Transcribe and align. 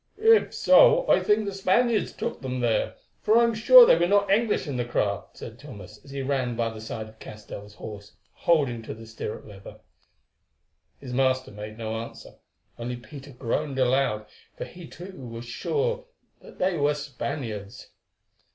"If 0.17 0.51
so, 0.51 1.07
I 1.07 1.19
think 1.19 1.47
Spaniards 1.53 2.11
took 2.11 2.41
them 2.41 2.59
there, 2.59 2.95
for 3.21 3.37
I 3.37 3.43
am 3.43 3.53
sure 3.53 3.85
they 3.85 3.95
were 3.99 4.07
not 4.07 4.31
English 4.31 4.65
in 4.65 4.75
that 4.77 4.89
craft," 4.89 5.37
said 5.37 5.59
Thomas, 5.59 6.03
as 6.03 6.09
he 6.09 6.23
ran 6.23 6.55
by 6.55 6.69
the 6.71 6.81
side 6.81 7.07
of 7.07 7.19
Castell's 7.19 7.75
horse, 7.75 8.13
holding 8.33 8.81
to 8.81 8.95
the 8.95 9.05
stirrup 9.05 9.45
leather. 9.45 9.79
His 10.99 11.13
master 11.13 11.51
made 11.51 11.77
no 11.77 11.95
answer, 11.97 12.39
only 12.79 12.95
Peter 12.95 13.29
groaned 13.29 13.77
aloud, 13.77 14.25
for 14.57 14.65
he 14.65 14.87
too 14.87 15.17
was 15.17 15.45
sure 15.45 16.05
that 16.41 16.57
they 16.57 16.77
were 16.77 16.95
Spaniards. 16.95 17.91